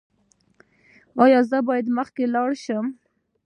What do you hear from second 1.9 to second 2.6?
مخکې لاړ